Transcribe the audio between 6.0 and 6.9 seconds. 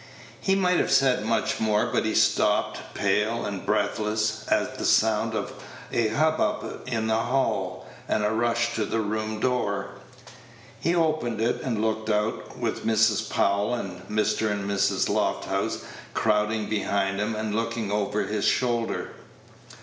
hubbub